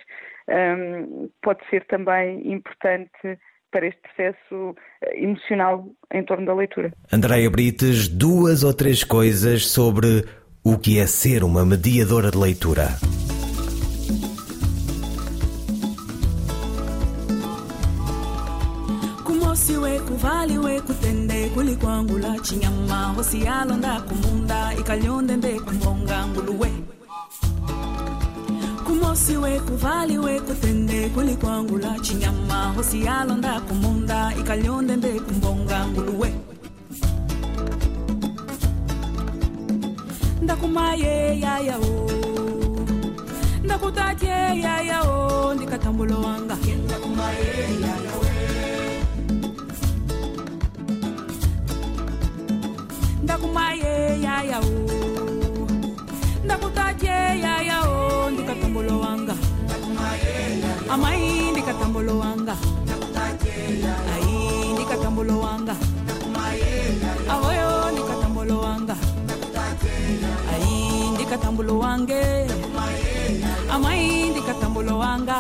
um, 0.48 1.30
pode 1.42 1.60
ser 1.70 1.84
também 1.86 2.54
importante 2.54 3.38
para 3.74 3.88
este 3.88 4.00
processo 4.02 4.76
eh, 5.02 5.24
emocional 5.24 5.86
em 6.14 6.24
torno 6.24 6.46
da 6.46 6.54
leitura. 6.54 6.94
Andréia 7.12 7.50
Brites, 7.50 8.08
duas 8.08 8.64
ou 8.64 8.74
três 8.74 9.04
coisas 9.04 9.68
sobre 9.68 10.24
o 10.64 10.78
que 10.78 11.00
é 11.00 11.08
ser 11.08 11.44
uma 11.44 11.66
mediadora 11.66 12.32
de 12.32 12.38
leitura. 12.38 12.88
hosi 19.54 19.78
weku 19.78 20.16
vali 20.16 20.58
weku 20.58 20.94
tende 20.94 21.50
kuli 21.54 21.76
kwangu 21.76 22.18
la 22.18 22.40
chinyama 22.44 23.14
hosi 23.16 23.48
alonda 23.48 24.02
kumunda 24.02 24.74
ikalyonde 24.80 25.36
nde 25.38 25.60
kumbonga 25.60 26.28
nguluwe 26.28 26.70
usiwe 29.14 29.60
kuvaliwe 29.60 30.40
kutende 30.42 31.10
kulikwangula 31.10 32.00
chinyama. 32.00 32.74
Hosi 32.76 33.06
yalonda 33.06 33.62
kumunda 33.62 34.34
ikalyondende 34.40 35.20
kumbonga 35.20 35.88
nguluwe 35.88 36.34
ndakumaye 40.42 41.40
yayao 41.40 42.10
ndakutatye 43.64 44.30
yayao 44.66 45.54
ndikatambulo 45.56 46.22
wanga. 46.22 46.58
Ndakumaye 46.86 47.48
yayawe 47.84 48.30
ndakumaye 53.24 54.22
yayao 54.22 54.64
ndakutatye 56.46 57.16
yayao 57.46 58.23
katambolo 58.74 59.00
wanga. 59.00 59.36
Amaindi 60.90 61.62
katambolo 61.62 62.18
wanga. 62.20 62.56
Aindi 64.14 64.84
katambolo 64.90 65.40
wanga. 65.40 65.76
Avoyo 67.30 67.92
ndi 67.92 68.02
katambolo 68.02 68.56
wanga. 68.66 68.96
Aindi 70.54 71.26
katambolo 71.26 71.80
wange. 71.80 72.22
Amaindi 73.70 74.42
katambolo 74.42 74.98
wanga. 74.98 75.38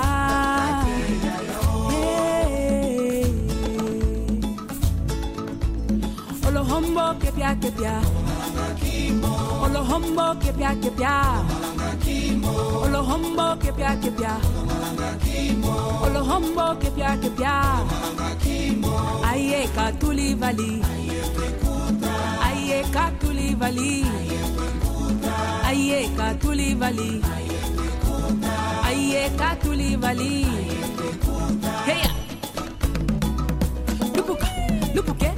Olohombo 6.47 7.13
kepia 7.21 7.55
kepia 7.55 8.01
Olohombo 9.65 10.35
kepia 10.41 10.75
kepia 10.75 11.15
Olohombo 12.71 13.55
kepia 13.61 13.95
kepia. 14.01 14.33
Olohombo 16.05 16.75
kepia 16.81 17.17
kepia. 17.17 17.53
Aye 19.31 19.67
katuli 19.75 20.33
vali. 20.35 20.81
Aye 22.47 22.83
katuli 22.95 23.55
vali. 23.55 24.05
Aye 25.65 26.09
katuli 26.17 26.73
vali. 26.75 27.21
Aye 28.87 29.29
katuli 29.37 29.95
vali. 29.95 30.45
Hey. 31.85 32.03
Lupuka, 34.15 34.47
lupuke. 34.95 35.29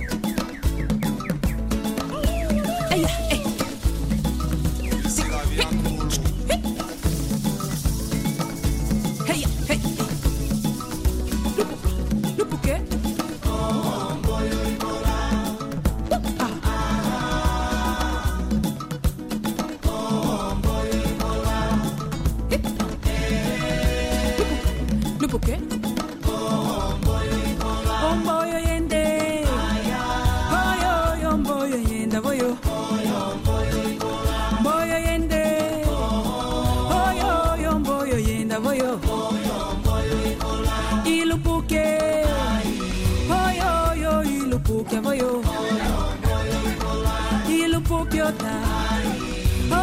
yota 48.25 48.53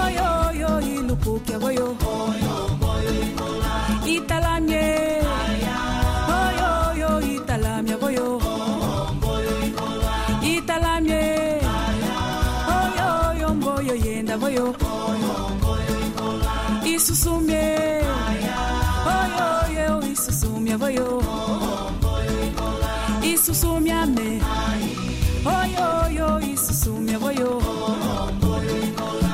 oyo 0.03 0.27
oyo 0.49 0.71
ilupuke 0.95 1.55
boyo 1.63 1.87
italamye 4.15 4.85
oyo 6.43 6.69
oyo 6.91 7.11
italamya 7.35 7.97
boyo 8.03 8.27
italamye 10.55 11.23
oyo 12.79 13.09
oyo 13.31 13.49
mboyo 13.59 13.95
yenda 14.05 14.35
boyo 14.43 14.67
isusumye 16.95 17.65
oyo 19.19 19.47
oyo 19.67 19.89
isusumya 20.13 20.75
boyo 20.83 21.07
isusumyame 23.33 24.29
oyo, 24.43 24.92
sumia 26.83 27.19
boyo 27.19 27.61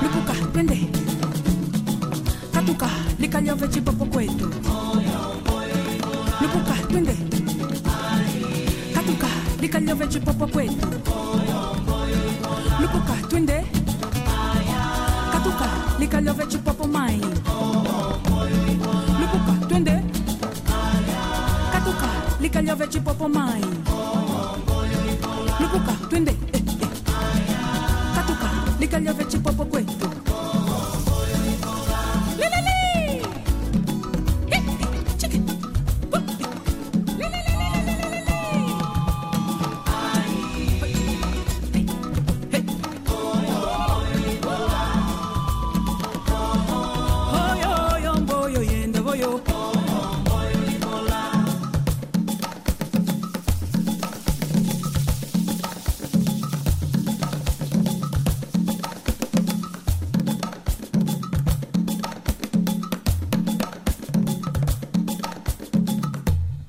lupuka 0.02 0.34
twende 0.52 0.78
katuka 2.52 2.88
likaliove 3.18 3.68
cipopo 3.68 4.04
kwetu. 4.04 4.48
Lupuka 6.40 6.74
twende 6.88 7.14
katuka 8.94 9.28
likaliove 9.60 10.06
cipopo 10.08 10.46
kwetu. 10.46 10.86
Lupuka 12.80 13.14
twende. 13.28 13.64
Katuka 15.32 15.68
likaliove 15.98 16.46
cipopo 16.46 16.86
mai. 16.86 17.20
Lupuka 19.20 19.66
twende. 19.68 20.02
Katuka 21.72 22.08
likaliove 22.40 22.86
popo 23.00 23.28
mai. 23.28 23.67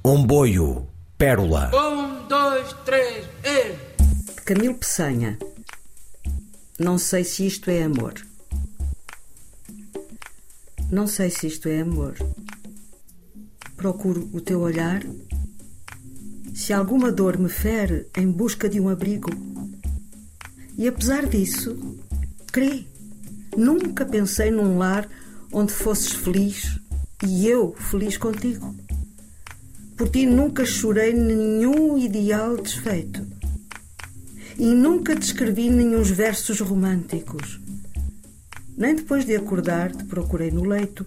Omboio, 0.02 0.88
pérola. 1.18 1.70
Um, 1.76 2.26
dois, 2.30 2.72
três, 2.86 3.26
e. 3.44 3.76
Camilo 4.46 4.76
Peçanha. 4.76 5.38
Não 6.80 6.98
sei 6.98 7.26
se 7.26 7.46
isto 7.46 7.70
é 7.70 7.84
amor. 7.84 8.14
Não 10.90 11.06
sei 11.06 11.30
se 11.30 11.48
isto 11.48 11.68
é 11.68 11.82
amor. 11.82 12.16
Procuro 13.76 14.30
o 14.34 14.40
teu 14.40 14.62
olhar. 14.62 15.04
Se 16.56 16.72
alguma 16.72 17.12
dor 17.12 17.38
me 17.38 17.50
fere 17.50 18.08
em 18.16 18.32
busca 18.32 18.70
de 18.70 18.80
um 18.80 18.88
abrigo. 18.88 19.30
E 20.78 20.88
apesar 20.88 21.26
disso, 21.26 21.78
crê. 22.54 22.86
Nunca 23.58 24.06
pensei 24.06 24.50
num 24.50 24.78
lar 24.78 25.10
onde 25.52 25.74
fosses 25.74 26.14
feliz 26.14 26.80
e 27.28 27.46
eu 27.46 27.76
feliz 27.76 28.16
contigo. 28.16 28.74
Por 30.00 30.08
ti 30.08 30.26
nunca 30.26 30.66
chorei 30.66 31.12
nenhum 31.12 31.98
ideal 31.98 32.56
desfeito. 32.56 33.28
E 34.58 34.64
nunca 34.64 35.14
te 35.14 35.24
escrevi 35.24 35.70
nenhuns 35.70 36.10
versos 36.10 36.62
românticos. 36.62 37.60
Nem 38.78 38.96
depois 38.96 39.26
de 39.26 39.36
acordar 39.36 39.92
te 39.94 40.06
procurei 40.06 40.52
no 40.52 40.64
leito, 40.64 41.06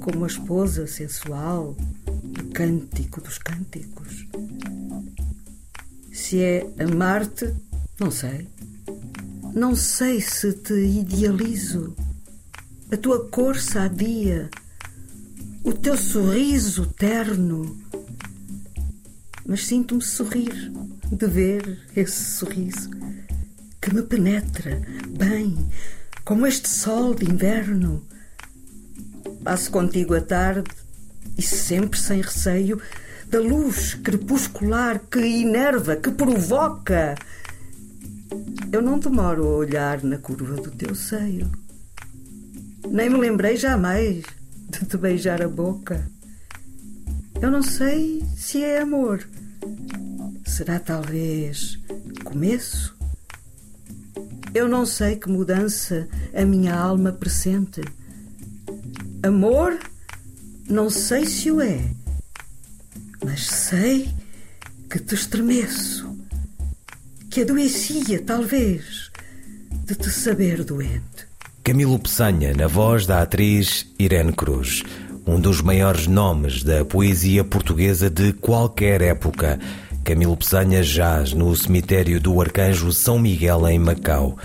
como 0.00 0.24
a 0.24 0.28
esposa 0.28 0.86
sensual 0.86 1.76
do 2.24 2.44
cântico 2.54 3.20
dos 3.20 3.36
cânticos. 3.36 4.26
Se 6.10 6.40
é 6.40 6.66
amar-te, 6.78 7.52
não 8.00 8.10
sei. 8.10 8.48
Não 9.52 9.76
sei 9.76 10.22
se 10.22 10.54
te 10.54 10.72
idealizo. 10.72 11.94
A 12.90 12.96
tua 12.96 13.28
cor 13.28 13.58
sadia, 13.58 14.48
o 15.62 15.70
teu 15.74 15.98
sorriso 15.98 16.86
terno. 16.86 17.84
Mas 19.46 19.66
sinto-me 19.66 20.02
sorrir 20.02 20.72
de 21.10 21.26
ver 21.26 21.78
esse 21.94 22.38
sorriso 22.38 22.90
que 23.80 23.94
me 23.94 24.02
penetra 24.02 24.82
bem, 25.08 25.56
como 26.24 26.46
este 26.46 26.68
sol 26.68 27.14
de 27.14 27.30
inverno. 27.30 28.04
Passo 29.44 29.70
contigo 29.70 30.14
a 30.14 30.20
tarde 30.20 30.68
e 31.38 31.42
sempre 31.42 31.98
sem 31.98 32.20
receio 32.20 32.80
da 33.28 33.38
luz 33.38 33.94
crepuscular 33.94 34.98
que 34.98 35.18
enerva, 35.18 35.94
que 35.94 36.10
provoca. 36.10 37.14
Eu 38.72 38.82
não 38.82 38.98
demoro 38.98 39.44
a 39.44 39.56
olhar 39.56 40.02
na 40.02 40.18
curva 40.18 40.56
do 40.56 40.70
teu 40.72 40.94
seio. 40.94 41.50
Nem 42.90 43.08
me 43.08 43.18
lembrei 43.18 43.56
jamais 43.56 44.24
de 44.68 44.84
te 44.84 44.96
beijar 44.96 45.40
a 45.40 45.48
boca. 45.48 46.10
Eu 47.40 47.50
não 47.50 47.62
sei 47.62 48.24
se 48.36 48.62
é 48.62 48.80
amor. 48.80 49.24
Será 50.56 50.80
talvez 50.80 51.78
começo? 52.24 52.96
Eu 54.54 54.66
não 54.66 54.86
sei 54.86 55.16
que 55.16 55.28
mudança 55.28 56.08
a 56.34 56.46
minha 56.46 56.74
alma 56.74 57.12
pressente. 57.12 57.82
Amor, 59.22 59.78
não 60.66 60.88
sei 60.88 61.26
se 61.26 61.50
o 61.50 61.60
é, 61.60 61.90
mas 63.22 63.46
sei 63.46 64.08
que 64.88 64.98
te 64.98 65.14
estremeço, 65.14 66.10
que 67.28 67.42
adoecia, 67.42 68.22
talvez, 68.22 69.10
de 69.84 69.94
te 69.94 70.08
saber 70.08 70.64
doente. 70.64 71.28
Camilo 71.62 71.98
Peçanha, 71.98 72.54
na 72.54 72.66
voz 72.66 73.04
da 73.04 73.20
atriz 73.20 73.92
Irene 73.98 74.32
Cruz, 74.32 74.82
um 75.26 75.38
dos 75.38 75.60
maiores 75.60 76.06
nomes 76.06 76.62
da 76.62 76.82
poesia 76.82 77.44
portuguesa 77.44 78.08
de 78.08 78.32
qualquer 78.32 79.02
época. 79.02 79.58
Camilo 80.06 80.36
Peçanha 80.36 80.84
jaz 80.84 81.32
no 81.32 81.54
cemitério 81.56 82.20
do 82.20 82.40
Arcanjo 82.40 82.92
São 82.92 83.18
Miguel, 83.18 83.66
em 83.66 83.76
Macau. 83.76 84.38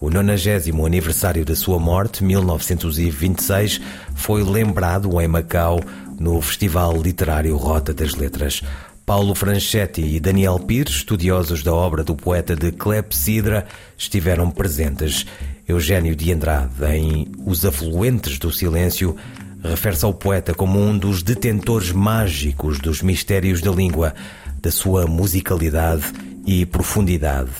O 0.00 0.10
90 0.10 0.70
aniversário 0.86 1.44
da 1.44 1.56
sua 1.56 1.76
morte, 1.76 2.22
1926, 2.22 3.80
foi 4.14 4.44
lembrado 4.44 5.20
em 5.20 5.26
Macau 5.26 5.80
no 6.20 6.40
Festival 6.40 6.96
Literário 7.02 7.56
Rota 7.56 7.92
das 7.92 8.14
Letras. 8.14 8.62
Paulo 9.04 9.34
Franchetti 9.34 10.02
e 10.02 10.20
Daniel 10.20 10.60
Pires, 10.60 10.98
estudiosos 10.98 11.64
da 11.64 11.74
obra 11.74 12.04
do 12.04 12.14
poeta 12.14 12.54
de 12.54 12.70
Clepsidra, 12.70 13.66
estiveram 13.96 14.52
presentes. 14.52 15.26
Eugênio 15.66 16.14
de 16.14 16.32
Andrade, 16.32 16.84
em 16.94 17.26
Os 17.44 17.66
Afluentes 17.66 18.38
do 18.38 18.52
Silêncio, 18.52 19.16
refere-se 19.64 20.04
ao 20.04 20.14
poeta 20.14 20.54
como 20.54 20.80
um 20.80 20.96
dos 20.96 21.24
detentores 21.24 21.90
mágicos 21.90 22.78
dos 22.78 23.02
mistérios 23.02 23.60
da 23.60 23.72
língua, 23.72 24.14
da 24.60 24.70
sua 24.70 25.06
musicalidade 25.06 26.04
e 26.46 26.66
profundidade. 26.66 27.50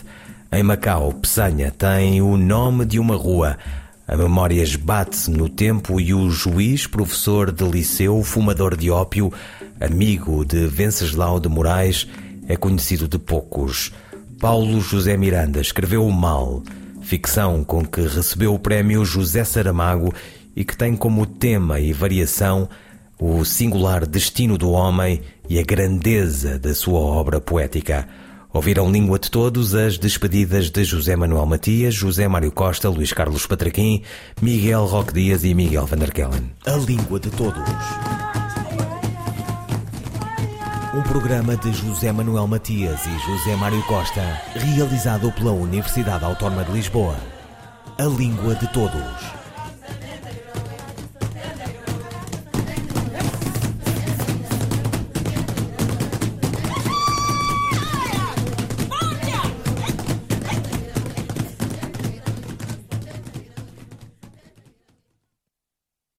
Em 0.50 0.62
Macau, 0.62 1.12
Peçanha 1.12 1.70
tem 1.70 2.22
o 2.22 2.36
nome 2.36 2.84
de 2.84 2.98
uma 2.98 3.14
rua. 3.14 3.58
A 4.06 4.16
memória 4.16 4.62
esbate-se 4.62 5.30
no 5.30 5.48
tempo 5.48 6.00
e 6.00 6.14
o 6.14 6.30
juiz, 6.30 6.86
professor 6.86 7.52
de 7.52 7.64
liceu, 7.64 8.22
fumador 8.22 8.76
de 8.76 8.90
ópio, 8.90 9.30
amigo 9.78 10.44
de 10.44 10.66
Venceslau 10.66 11.38
de 11.38 11.48
Moraes, 11.48 12.08
é 12.48 12.56
conhecido 12.56 13.06
de 13.06 13.18
poucos. 13.18 13.92
Paulo 14.40 14.80
José 14.80 15.16
Miranda 15.16 15.60
escreveu 15.60 16.06
O 16.06 16.12
Mal, 16.12 16.62
ficção 17.02 17.62
com 17.62 17.84
que 17.84 18.00
recebeu 18.00 18.54
o 18.54 18.58
prémio 18.58 19.04
José 19.04 19.44
Saramago 19.44 20.14
e 20.56 20.64
que 20.64 20.76
tem 20.76 20.96
como 20.96 21.26
tema 21.26 21.78
e 21.78 21.92
variação 21.92 22.68
o 23.20 23.44
singular 23.44 24.06
destino 24.06 24.56
do 24.56 24.70
homem 24.70 25.20
e 25.48 25.58
a 25.58 25.62
grandeza 25.62 26.58
da 26.58 26.74
sua 26.74 27.00
obra 27.00 27.40
poética. 27.40 28.06
Ouviram 28.52 28.90
Língua 28.90 29.18
de 29.18 29.30
Todos 29.30 29.74
as 29.74 29.98
despedidas 29.98 30.70
de 30.70 30.84
José 30.84 31.16
Manuel 31.16 31.44
Matias, 31.44 31.94
José 31.94 32.26
Mário 32.28 32.50
Costa, 32.50 32.88
Luís 32.88 33.12
Carlos 33.12 33.46
Patraquim, 33.46 34.02
Miguel 34.40 34.86
Roque 34.86 35.12
Dias 35.12 35.44
e 35.44 35.52
Miguel 35.52 35.84
Van 35.86 35.98
der 35.98 36.12
Kellen. 36.12 36.50
A 36.66 36.76
Língua 36.76 37.20
de 37.20 37.30
Todos. 37.30 37.62
Um 40.94 41.02
programa 41.02 41.56
de 41.56 41.70
José 41.72 42.10
Manuel 42.10 42.46
Matias 42.46 43.00
e 43.04 43.18
José 43.30 43.54
Mário 43.56 43.82
Costa, 43.82 44.40
realizado 44.54 45.30
pela 45.32 45.52
Universidade 45.52 46.24
Autónoma 46.24 46.64
de 46.64 46.72
Lisboa. 46.72 47.16
A 47.98 48.04
Língua 48.04 48.54
de 48.54 48.66
Todos. 48.72 49.37